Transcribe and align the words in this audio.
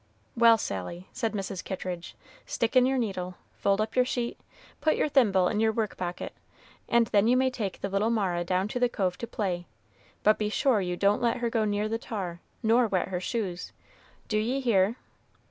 "Well, 0.35 0.57
Sally," 0.57 1.07
said 1.13 1.33
Mrs. 1.33 1.63
Kittridge, 1.63 2.15
"stick 2.47 2.75
in 2.75 2.87
your 2.87 2.97
needle, 2.97 3.35
fold 3.53 3.79
up 3.79 3.95
your 3.95 4.03
sheet, 4.03 4.39
put 4.79 4.95
your 4.95 5.07
thimble 5.07 5.47
in 5.47 5.59
your 5.59 5.71
work 5.71 5.95
pocket, 5.95 6.33
and 6.89 7.05
then 7.09 7.27
you 7.27 7.37
may 7.37 7.51
take 7.51 7.81
the 7.81 7.87
little 7.87 8.09
Mara 8.09 8.43
down 8.43 8.67
to 8.69 8.79
the 8.79 8.89
cove 8.89 9.19
to 9.19 9.27
play; 9.27 9.67
but 10.23 10.39
be 10.39 10.49
sure 10.49 10.81
you 10.81 10.97
don't 10.97 11.21
let 11.21 11.37
her 11.37 11.51
go 11.51 11.65
near 11.65 11.87
the 11.87 11.99
tar, 11.99 12.39
nor 12.63 12.87
wet 12.87 13.09
her 13.09 13.19
shoes. 13.19 13.73
D'ye 14.27 14.59
hear?" 14.59 14.95